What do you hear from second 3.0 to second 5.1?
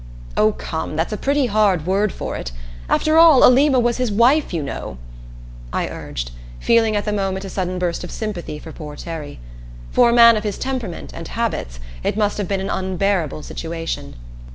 all, Alima was his wife, you know,"